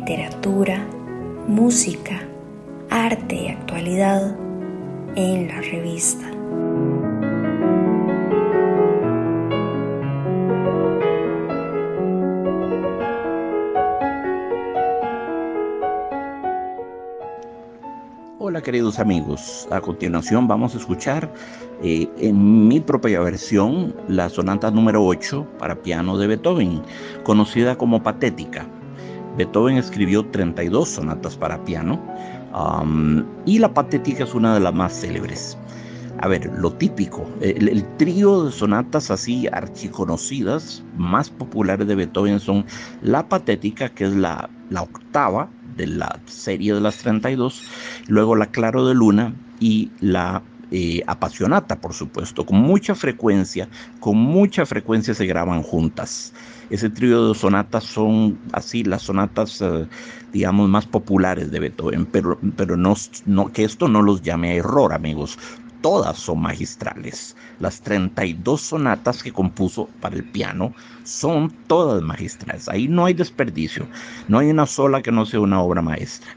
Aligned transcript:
literatura, 0.00 0.88
música, 1.46 2.22
arte 2.88 3.34
y 3.34 3.48
actualidad 3.48 4.34
en 5.14 5.48
la 5.48 5.60
revista. 5.60 6.26
Hola 18.38 18.62
queridos 18.62 18.98
amigos, 18.98 19.68
a 19.70 19.82
continuación 19.82 20.48
vamos 20.48 20.74
a 20.74 20.78
escuchar 20.78 21.30
eh, 21.82 22.08
en 22.16 22.68
mi 22.68 22.80
propia 22.80 23.20
versión 23.20 23.94
la 24.08 24.30
sonata 24.30 24.70
número 24.70 25.04
8 25.04 25.46
para 25.58 25.82
piano 25.82 26.16
de 26.16 26.26
Beethoven, 26.26 26.80
conocida 27.22 27.76
como 27.76 28.02
Patética. 28.02 28.66
Beethoven 29.36 29.76
escribió 29.76 30.24
32 30.26 30.88
sonatas 30.88 31.36
para 31.36 31.64
piano 31.64 32.00
y 33.46 33.58
la 33.58 33.72
Patética 33.72 34.24
es 34.24 34.34
una 34.34 34.54
de 34.54 34.60
las 34.60 34.74
más 34.74 35.00
célebres. 35.00 35.56
A 36.22 36.28
ver, 36.28 36.50
lo 36.58 36.72
típico, 36.72 37.26
el, 37.40 37.82
trío 37.96 38.44
de 38.44 38.52
sonatas 38.52 39.10
así 39.10 39.46
archiconocidas, 39.46 40.82
más 40.96 41.30
populares 41.30 41.86
de 41.86 41.94
Beethoven 41.94 42.40
son 42.40 42.66
la 43.00 43.26
Patética, 43.26 43.88
que 43.88 44.04
es 44.04 44.14
la, 44.14 44.50
la 44.68 44.82
octava, 44.82 45.48
de 45.76 45.86
la 45.86 46.20
serie 46.26 46.74
de 46.74 46.80
las 46.80 46.98
32, 46.98 47.62
luego 48.08 48.36
la 48.36 48.46
Claro 48.46 48.86
de 48.86 48.94
Luna 48.94 49.34
y 49.60 49.90
la 50.00 50.42
eh, 50.72 51.02
apasionata, 51.06 51.80
por 51.80 51.94
supuesto, 51.94 52.44
con 52.44 52.58
mucha 52.58 52.94
frecuencia, 52.94 53.68
con 53.98 54.16
mucha 54.16 54.66
frecuencia 54.66 55.14
se 55.14 55.26
graban 55.26 55.62
juntas. 55.62 56.32
Ese 56.70 56.88
trío 56.88 57.28
de 57.28 57.34
sonatas 57.34 57.84
son 57.84 58.38
así 58.52 58.84
las 58.84 59.02
sonatas, 59.02 59.60
eh, 59.60 59.86
digamos, 60.32 60.68
más 60.68 60.86
populares 60.86 61.50
de 61.50 61.60
Beethoven, 61.60 62.06
pero, 62.06 62.38
pero 62.56 62.76
no, 62.76 62.94
no, 63.26 63.52
que 63.52 63.64
esto 63.64 63.88
no 63.88 64.02
los 64.02 64.22
llame 64.22 64.56
error, 64.56 64.92
amigos 64.92 65.38
todas 65.80 66.18
son 66.18 66.40
magistrales. 66.40 67.36
Las 67.58 67.80
32 67.80 68.60
sonatas 68.60 69.22
que 69.22 69.32
compuso 69.32 69.88
para 70.00 70.16
el 70.16 70.24
piano 70.24 70.74
son 71.04 71.50
todas 71.66 72.02
magistrales. 72.02 72.68
Ahí 72.68 72.88
no 72.88 73.06
hay 73.06 73.14
desperdicio. 73.14 73.86
No 74.28 74.38
hay 74.38 74.50
una 74.50 74.66
sola 74.66 75.02
que 75.02 75.12
no 75.12 75.26
sea 75.26 75.40
una 75.40 75.60
obra 75.60 75.82
maestra. 75.82 76.30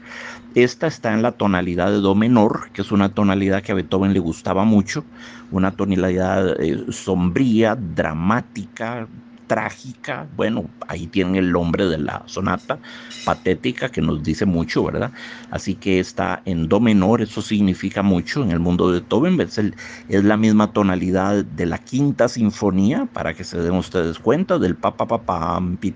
Esta 0.54 0.86
está 0.86 1.12
en 1.12 1.22
la 1.22 1.32
tonalidad 1.32 1.90
de 1.90 1.98
Do 1.98 2.14
menor, 2.14 2.70
que 2.72 2.82
es 2.82 2.92
una 2.92 3.08
tonalidad 3.08 3.62
que 3.62 3.72
a 3.72 3.74
Beethoven 3.74 4.12
le 4.12 4.20
gustaba 4.20 4.64
mucho, 4.64 5.04
una 5.50 5.72
tonalidad 5.72 6.60
eh, 6.60 6.84
sombría, 6.90 7.74
dramática, 7.74 9.08
trágica, 9.46 10.26
bueno, 10.36 10.64
ahí 10.88 11.06
tienen 11.06 11.36
el 11.36 11.52
nombre 11.52 11.86
de 11.86 11.98
la 11.98 12.22
sonata, 12.26 12.78
patética, 13.24 13.90
que 13.90 14.00
nos 14.00 14.22
dice 14.22 14.46
mucho, 14.46 14.84
¿verdad? 14.84 15.12
Así 15.50 15.74
que 15.74 16.00
está 16.00 16.42
en 16.44 16.68
do 16.68 16.80
menor, 16.80 17.20
eso 17.22 17.42
significa 17.42 18.02
mucho 18.02 18.42
en 18.42 18.50
el 18.50 18.60
mundo 18.60 18.90
de 18.90 19.00
Beethoven, 19.00 19.40
es, 19.40 19.60
la 20.08 20.36
misma 20.36 20.72
tonalidad 20.72 21.44
de 21.44 21.66
la 21.66 21.78
quinta 21.78 22.28
sinfonía, 22.28 23.06
para 23.12 23.34
que 23.34 23.44
se 23.44 23.58
den 23.58 23.74
ustedes 23.74 24.18
cuenta, 24.18 24.58
del 24.58 24.76
pa 24.76 24.96
pa 24.96 25.06
pa 25.06 25.22
pam, 25.22 25.76
pi 25.76 25.94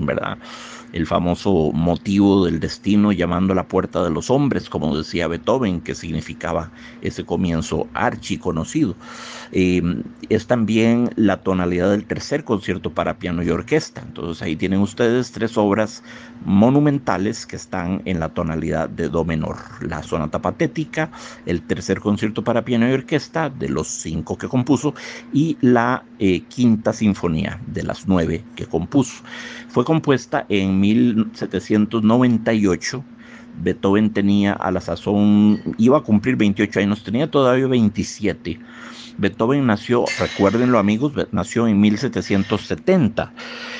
¿verdad? 0.00 0.38
el 0.94 1.08
famoso 1.08 1.72
motivo 1.72 2.44
del 2.44 2.60
destino 2.60 3.10
llamando 3.10 3.52
a 3.52 3.56
la 3.56 3.66
puerta 3.66 4.04
de 4.04 4.10
los 4.10 4.30
hombres, 4.30 4.70
como 4.70 4.96
decía 4.96 5.26
Beethoven, 5.26 5.80
que 5.80 5.92
significaba 5.92 6.70
ese 7.00 7.24
comienzo 7.24 7.88
archiconocido. 7.94 8.94
Eh, 9.52 9.82
es 10.28 10.46
también 10.46 11.10
la 11.16 11.38
tonalidad 11.38 11.90
del 11.90 12.04
tercer 12.04 12.44
concierto 12.44 12.90
para 12.90 13.18
piano 13.18 13.42
y 13.42 13.50
orquesta. 13.50 14.02
Entonces 14.02 14.42
ahí 14.42 14.56
tienen 14.56 14.80
ustedes 14.80 15.32
tres 15.32 15.56
obras 15.56 16.02
monumentales 16.44 17.46
que 17.46 17.56
están 17.56 18.02
en 18.04 18.20
la 18.20 18.30
tonalidad 18.30 18.88
de 18.88 19.08
Do 19.08 19.24
menor. 19.24 19.56
La 19.80 20.02
sonata 20.02 20.40
patética, 20.40 21.10
el 21.46 21.62
tercer 21.62 22.00
concierto 22.00 22.44
para 22.44 22.64
piano 22.64 22.88
y 22.88 22.92
orquesta 22.92 23.50
de 23.50 23.68
los 23.68 23.88
cinco 23.88 24.36
que 24.36 24.48
compuso 24.48 24.94
y 25.32 25.56
la 25.60 26.04
eh, 26.18 26.42
quinta 26.42 26.92
sinfonía 26.92 27.60
de 27.66 27.82
las 27.82 28.06
nueve 28.06 28.44
que 28.56 28.66
compuso. 28.66 29.22
Fue 29.68 29.84
compuesta 29.84 30.46
en 30.48 30.80
1798. 30.80 33.04
Beethoven 33.62 34.12
tenía 34.12 34.52
a 34.52 34.70
la 34.70 34.80
sazón, 34.80 35.60
iba 35.78 35.98
a 35.98 36.02
cumplir 36.02 36.36
28 36.36 36.80
años, 36.80 37.04
tenía 37.04 37.30
todavía 37.30 37.66
27. 37.66 38.58
Beethoven 39.16 39.66
nació, 39.66 40.04
recuérdenlo 40.18 40.78
amigos, 40.78 41.12
nació 41.32 41.68
en 41.68 41.80
1770. 41.80 43.32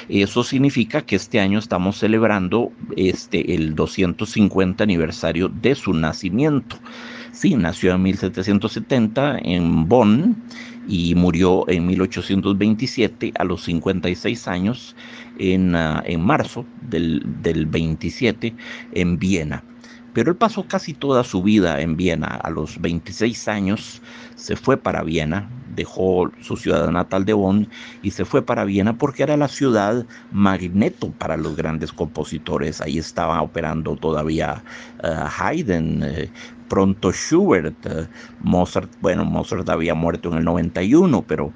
Eso 0.09 0.45
significa 0.45 1.03
que 1.03 1.17
este 1.17 1.41
año 1.41 1.59
estamos 1.59 1.99
celebrando 1.99 2.73
este, 2.97 3.55
el 3.55 3.75
250 3.75 4.85
aniversario 4.85 5.49
de 5.49 5.75
su 5.75 5.93
nacimiento. 5.93 6.79
Sí, 7.33 7.57
nació 7.57 7.95
en 7.95 8.03
1770 8.03 9.39
en 9.43 9.89
Bonn 9.89 10.37
y 10.87 11.15
murió 11.17 11.69
en 11.69 11.87
1827 11.87 13.33
a 13.37 13.45
los 13.45 13.65
56 13.65 14.47
años 14.47 14.95
en, 15.39 15.75
ah, 15.75 16.03
en 16.07 16.21
marzo 16.21 16.65
del, 16.83 17.23
del 17.43 17.67
27 17.67 18.55
en 18.93 19.19
Viena. 19.19 19.65
Pero 20.15 20.31
él 20.31 20.37
pasó 20.37 20.67
casi 20.67 20.95
toda 20.95 21.25
su 21.25 21.43
vida 21.43 21.81
en 21.81 21.97
Viena. 21.97 22.29
A 22.29 22.49
los 22.49 22.81
26 22.81 23.49
años 23.49 24.01
se 24.37 24.57
fue 24.57 24.77
para 24.77 25.03
Viena, 25.03 25.51
dejó 25.75 26.31
su 26.41 26.57
ciudad 26.57 26.89
natal 26.91 27.25
de 27.25 27.33
Bonn 27.33 27.69
y 28.03 28.13
se 28.13 28.25
fue 28.25 28.43
para 28.43 28.65
Viena 28.65 28.97
porque 28.97 29.25
era 29.25 29.37
la 29.37 29.49
ciudad 29.49 30.07
magneto 30.33 31.11
para 31.11 31.37
los 31.37 31.57
grandes 31.57 31.93
compositores. 31.93 32.81
Ahí 32.81 32.99
estaba 32.99 33.43
operando 33.43 33.97
todavía 33.97 34.63
eh, 35.03 35.09
Haydn, 35.39 36.03
eh, 36.05 36.31
pronto 36.69 37.13
Schubert, 37.13 37.75
eh, 37.87 38.07
Mozart, 38.41 38.91
bueno, 39.01 39.25
Mozart 39.25 39.69
había 39.69 39.95
muerto 39.95 40.31
en 40.31 40.39
el 40.39 40.45
91, 40.45 41.25
pero 41.27 41.53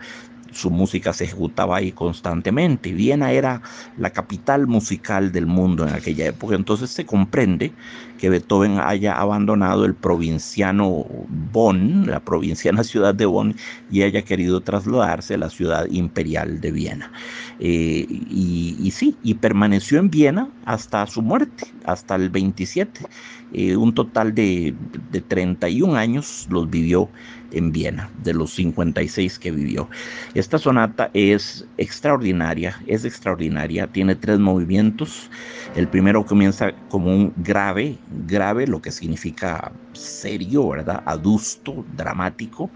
su 0.52 0.70
música 0.70 1.12
se 1.12 1.24
ejecutaba 1.24 1.76
ahí 1.76 1.92
constantemente. 1.92 2.92
Viena 2.92 3.32
era 3.32 3.62
la 3.96 4.10
capital 4.10 4.66
musical 4.66 5.32
del 5.32 5.46
mundo 5.46 5.86
en 5.86 5.94
aquella 5.94 6.26
época, 6.26 6.54
entonces 6.54 6.90
se 6.90 7.04
comprende 7.04 7.72
que 8.18 8.28
Beethoven 8.28 8.78
haya 8.80 9.18
abandonado 9.18 9.84
el 9.84 9.94
provinciano 9.94 11.06
Bonn, 11.52 12.06
la 12.06 12.20
provinciana 12.20 12.84
ciudad 12.84 13.14
de 13.14 13.26
Bonn, 13.26 13.54
y 13.90 14.02
haya 14.02 14.22
querido 14.22 14.60
trasladarse 14.60 15.34
a 15.34 15.38
la 15.38 15.50
ciudad 15.50 15.86
imperial 15.90 16.60
de 16.60 16.72
Viena. 16.72 17.12
Eh, 17.60 18.06
y, 18.08 18.90
sí, 18.92 19.16
y 19.22 19.34
permaneció 19.34 19.98
en 19.98 20.10
Viena 20.10 20.48
hasta 20.64 21.06
su 21.06 21.22
muerte, 21.22 21.66
hasta 21.84 22.16
el 22.16 22.30
27. 22.30 23.06
Eh, 23.52 23.76
un 23.76 23.94
total 23.94 24.34
de, 24.34 24.74
de 25.10 25.20
31 25.22 25.96
años 25.96 26.46
los 26.50 26.68
vivió 26.68 27.08
en 27.52 27.72
Viena, 27.72 28.10
de 28.22 28.34
los 28.34 28.54
56 28.54 29.38
que 29.38 29.50
vivió. 29.50 29.88
Esta 30.34 30.58
sonata 30.58 31.10
es 31.14 31.66
extraordinaria, 31.78 32.80
es 32.86 33.04
extraordinaria, 33.04 33.86
tiene 33.86 34.14
tres 34.14 34.38
movimientos. 34.38 35.30
El 35.76 35.88
primero 35.88 36.24
comienza 36.24 36.72
como 36.88 37.14
un 37.14 37.32
grave, 37.36 37.98
grave, 38.26 38.66
lo 38.66 38.80
que 38.80 38.90
significa 38.90 39.72
serio, 39.92 40.68
¿verdad? 40.68 41.02
Adusto, 41.06 41.84
dramático, 41.96 42.70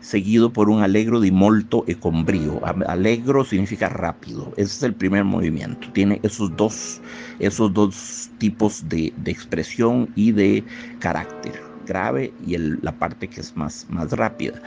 seguido 0.00 0.52
por 0.52 0.68
un 0.68 0.82
allegro 0.82 1.20
di 1.20 1.30
molto 1.30 1.84
e 1.86 1.96
con 1.98 2.24
brío. 2.24 2.60
Allegro 2.86 3.44
significa 3.44 3.88
rápido. 3.88 4.52
Ese 4.56 4.76
es 4.76 4.82
el 4.82 4.94
primer 4.94 5.24
movimiento. 5.24 5.88
Tiene 5.92 6.20
esos 6.22 6.54
dos, 6.56 7.00
esos 7.38 7.72
dos 7.72 8.30
tipos 8.38 8.86
de, 8.88 9.12
de 9.16 9.30
expresión 9.30 10.10
y 10.14 10.32
de 10.32 10.64
carácter 11.00 11.73
grave 11.84 12.32
y 12.46 12.56
la 12.58 12.92
parte 12.92 13.28
que 13.28 13.40
es 13.40 13.56
más, 13.56 13.86
más 13.88 14.10
rápida. 14.12 14.60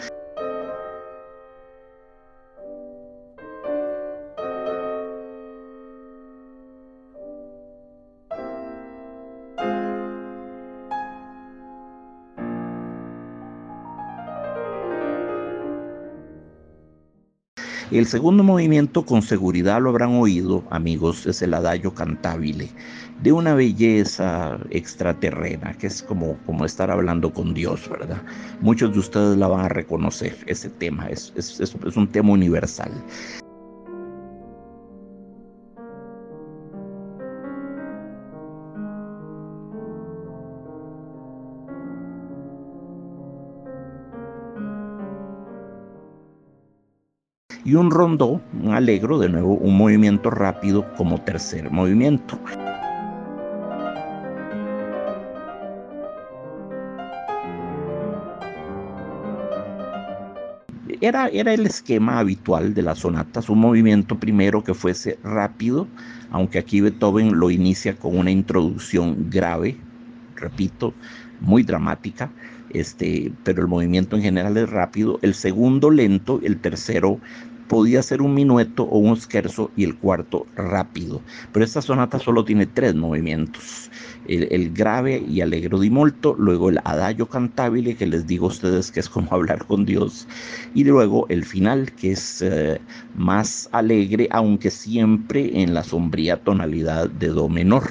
El 17.90 18.06
segundo 18.06 18.44
movimiento, 18.44 19.06
con 19.06 19.22
seguridad 19.22 19.82
lo 19.82 19.90
habrán 19.90 20.16
oído, 20.16 20.62
amigos, 20.70 21.26
es 21.26 21.42
el 21.42 21.54
adagio 21.54 21.94
cantabile, 21.94 22.70
de 23.22 23.32
una 23.32 23.54
belleza 23.56 24.60
extraterrena, 24.70 25.74
que 25.74 25.88
es 25.88 26.04
como, 26.04 26.38
como 26.46 26.66
estar 26.66 26.92
hablando 26.92 27.34
con 27.34 27.54
Dios, 27.54 27.90
¿verdad? 27.90 28.22
Muchos 28.62 28.94
de 28.94 29.00
ustedes 29.00 29.38
la 29.38 29.48
van 29.48 29.66
a 29.66 29.70
reconocer, 29.70 30.36
ese 30.46 30.70
tema, 30.70 31.08
es, 31.08 31.34
es, 31.36 31.60
es 31.60 31.98
un 31.98 32.08
tema 32.08 32.32
universal. 32.32 32.92
y 47.68 47.76
un 47.76 47.92
rondó, 47.92 48.40
un 48.64 48.74
alegro, 48.74 49.20
de 49.20 49.28
nuevo 49.28 49.56
un 49.56 49.78
movimiento 49.78 50.30
rápido 50.30 50.86
como 50.96 51.22
tercer 51.22 51.70
movimiento. 51.70 52.40
Era, 61.00 61.28
era, 61.28 61.54
el 61.54 61.68
esquema 61.68 62.18
habitual 62.20 62.74
de 62.74 62.82
las 62.82 63.00
sonatas, 63.00 63.50
un 63.50 63.60
movimiento 63.60 64.20
primero 64.20 64.64
que 64.64 64.74
fuese 64.74 65.20
rápido, 65.24 65.88
aunque 66.32 66.58
aquí 66.58 66.82
Beethoven 66.82 67.40
lo 67.40 67.52
inicia 67.52 67.96
con 67.96 68.18
una 68.18 68.32
introducción 68.32 69.30
grave, 69.30 69.78
repito, 70.36 70.96
muy 71.40 71.62
dramática, 71.62 72.32
este, 72.70 73.32
pero 73.44 73.62
el 73.62 73.68
movimiento 73.68 74.16
en 74.16 74.24
general 74.24 74.58
es 74.58 74.70
rápido, 74.70 75.20
el 75.22 75.36
segundo 75.36 75.92
lento, 75.92 76.40
el 76.44 76.60
tercero 76.60 77.20
podía 77.68 78.02
ser 78.02 78.22
un 78.22 78.34
minueto 78.34 78.84
o 78.84 78.98
un 79.00 79.18
scherzo 79.18 79.72
y 79.76 79.84
el 79.84 79.96
cuarto 79.98 80.46
rápido. 80.56 81.22
Pero 81.52 81.66
esta 81.66 81.82
sonata 81.82 82.20
solo 82.20 82.46
tiene 82.46 82.66
tres 82.66 82.96
movimientos. 82.96 83.90
El, 84.26 84.74
grave 84.74 85.24
y 85.28 85.42
alegro 85.42 85.80
di 85.80 85.90
molto, 85.90 86.36
luego 86.38 86.70
el 86.70 86.80
adagio 86.84 87.28
cantabile, 87.28 87.96
que 87.96 88.08
les 88.08 88.28
digo 88.28 88.48
a 88.48 88.50
ustedes 88.50 88.92
que 88.92 89.00
es 89.00 89.10
como 89.10 89.28
hablar 89.34 89.66
con 89.66 89.86
Dios, 89.86 90.28
y 90.74 90.84
luego 90.84 91.28
el 91.30 91.46
final, 91.46 91.92
que 91.94 92.12
es 92.12 92.42
eh, 92.42 92.82
más 93.16 93.70
alegre, 93.72 94.28
aunque 94.32 94.70
siempre 94.70 95.62
en 95.62 95.74
la 95.74 95.84
sombría 95.84 96.38
tonalidad 96.38 97.10
de 97.10 97.28
do 97.28 97.50
menor. 97.50 97.84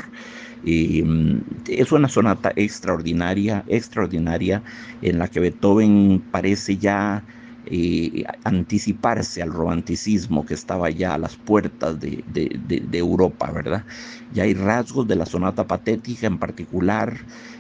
Mm, 0.67 1.39
es 1.69 1.93
una 1.93 2.09
sonata 2.09 2.53
extraordinaria, 2.57 3.65
extraordinaria, 3.69 4.63
en 5.01 5.19
la 5.19 5.29
que 5.29 5.41
Beethoven 5.41 6.23
parece 6.31 6.77
ya 6.77 7.23
eh, 7.67 8.25
anticiparse 8.45 9.43
al 9.43 9.51
romanticismo 9.53 10.45
que 10.45 10.55
estaba 10.55 10.91
ya 10.91 11.15
a 11.15 11.19
las 11.19 11.37
puertas 11.37 11.99
de, 12.01 12.25
Europa, 12.93 13.51
¿verdad? 13.53 13.87
Ya 14.37 14.43
hay 14.43 14.53
rasgos 14.53 15.09
de 15.09 15.17
la 15.17 15.25
sonata 15.25 15.67
patética 15.67 16.27
en 16.27 16.37
particular, 16.37 17.17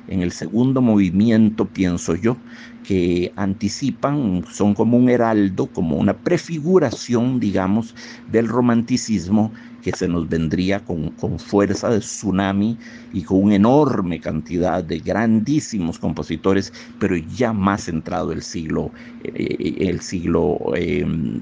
en 0.08 0.20
el 0.20 0.30
segundo 0.30 0.82
movimiento, 0.82 1.64
pienso 1.64 2.14
yo, 2.16 2.36
que 2.84 3.32
anticipan, 3.36 4.44
son 4.52 4.74
como 4.74 4.98
un 4.98 5.08
heraldo, 5.08 5.68
como 5.68 5.96
una 5.96 6.12
prefiguración, 6.12 7.40
digamos, 7.40 7.94
del 8.30 8.46
romanticismo 8.46 9.52
que 9.82 9.92
se 9.92 10.06
nos 10.06 10.28
vendría 10.28 10.84
con, 10.84 11.14
fuerza 11.38 11.88
de 11.88 12.00
tsunami 12.00 12.76
y 13.14 13.22
con 13.22 13.44
una 13.44 13.54
enorme 13.54 14.20
cantidad 14.20 14.84
de 14.84 14.98
grandísimos 14.98 15.98
compositores, 15.98 16.74
pero 16.98 17.16
ya 17.16 17.54
más 17.54 17.84
centrado 17.84 18.32
el 18.32 18.42
siglo, 18.42 18.92
eh, 19.24 19.76
el 19.78 20.02
siglo 20.02 20.58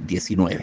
XIX. 0.06 0.52
Em, 0.52 0.62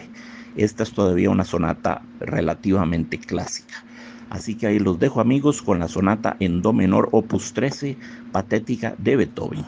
Esta 0.56 0.82
es 0.82 0.92
todavía 0.92 1.28
una 1.28 1.44
sonata 1.44 2.00
relativamente 2.20 3.18
clásica. 3.18 3.84
Así 4.32 4.54
que 4.54 4.66
ahí 4.66 4.78
los 4.78 4.98
dejo 4.98 5.20
amigos 5.20 5.60
con 5.60 5.78
la 5.78 5.88
sonata 5.88 6.38
en 6.40 6.62
Do 6.62 6.72
menor 6.72 7.10
opus 7.12 7.52
13, 7.52 7.98
patética 8.32 8.94
de 8.96 9.16
Beethoven. 9.16 9.62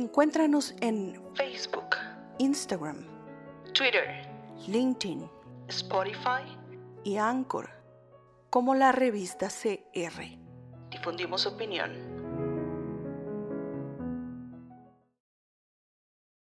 Encuéntranos 0.00 0.74
en 0.80 1.20
Facebook, 1.34 1.94
Instagram, 2.38 3.04
Twitter, 3.74 4.26
LinkedIn 4.66 5.30
Spotify. 5.68 6.40
y 7.04 7.18
Anchor 7.18 7.68
como 8.48 8.74
la 8.74 8.92
revista 8.92 9.48
CR. 9.48 10.38
Difundimos 10.88 11.44
opinión. 11.44 12.19